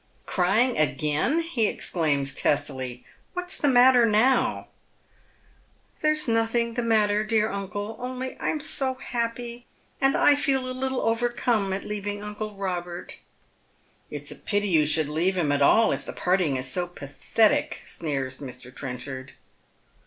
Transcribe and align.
"Crying 0.25 0.79
again," 0.79 1.41
he 1.41 1.67
exclaims 1.67 2.33
testily." 2.33 3.05
What's 3.35 3.55
the 3.55 3.67
matter 3.67 4.03
now?"" 4.03 4.69
There's 6.01 6.27
nothing 6.27 6.73
the 6.73 6.81
matter, 6.81 7.23
dear 7.23 7.51
uncle. 7.51 7.97
Only 7.99 8.35
I'm 8.39 8.61
so 8.61 8.95
happy; 8.95 9.67
and 10.01 10.17
I 10.17 10.35
felt 10.35 10.63
a 10.65 10.71
little 10.71 11.01
overcome 11.01 11.71
at 11.71 11.85
leaving 11.85 12.23
uncle 12.23 12.55
Robert."" 12.55 13.17
It's 14.09 14.31
a 14.31 14.35
pity 14.35 14.69
you 14.69 14.87
should 14.87 15.07
leave 15.07 15.37
him 15.37 15.51
at 15.51 15.61
all 15.61 15.91
if 15.91 16.03
the 16.03 16.13
parting 16.13 16.55
is 16.55 16.67
so 16.67 16.87
pathetic," 16.87 17.81
sneers 17.85 18.39
Mr. 18.39 18.73
Trenchard. 18.75 19.33